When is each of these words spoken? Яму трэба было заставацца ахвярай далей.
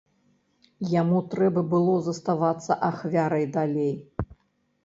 Яму 1.01 1.19
трэба 1.33 1.63
было 1.73 1.93
заставацца 2.07 2.79
ахвярай 2.89 3.45
далей. 3.59 3.93